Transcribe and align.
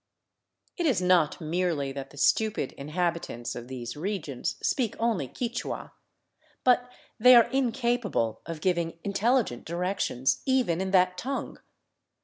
It 0.77 0.87
is 0.87 0.99
not 0.99 1.39
merely 1.39 1.91
that 1.91 2.09
the 2.09 2.17
stupid 2.17 2.71
inhabitants 2.71 3.53
of 3.53 3.67
these 3.67 3.95
regions 3.95 4.55
speak 4.59 4.95
only 4.97 5.27
Quichua, 5.27 5.91
but 6.63 6.91
they 7.19 7.35
are 7.35 7.47
incapable 7.51 8.41
of 8.47 8.61
giving 8.61 8.97
intelligent 9.03 9.63
directions, 9.63 10.41
even 10.43 10.81
in 10.81 10.89
that 10.89 11.19
tongue. 11.19 11.59